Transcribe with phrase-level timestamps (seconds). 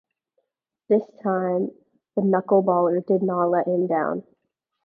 [0.89, 1.69] This time,
[2.15, 4.23] the knuckleballer did not let him down.